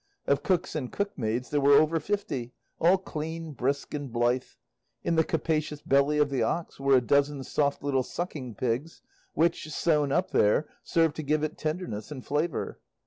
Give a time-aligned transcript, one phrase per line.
[0.25, 4.41] Of cooks and cook maids there were over fifty, all clean, brisk, and blithe.
[5.03, 9.03] In the capacious belly of the ox were a dozen soft little sucking pigs,
[9.35, 12.79] which, sewn up there, served to give it tenderness and flavour.